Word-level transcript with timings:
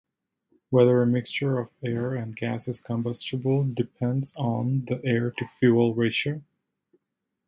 Whether 0.71 0.99
a 0.99 1.05
mixture 1.05 1.59
of 1.59 1.69
air 1.85 2.15
and 2.15 2.35
gas 2.35 2.67
is 2.67 2.81
combustible 2.81 3.63
depends 3.65 4.33
on 4.35 4.85
the 4.85 4.99
air-to-fuel 5.05 5.93
ratio. 5.93 6.41